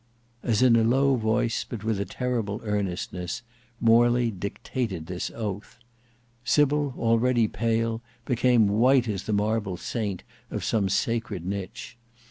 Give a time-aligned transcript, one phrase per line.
[0.41, 3.43] As in a low voice, but with a terrible earnestness,
[3.79, 5.77] Morley dictated this oath,
[6.43, 11.97] Sybil, already pale, became white as the marble saint of some sacred niche.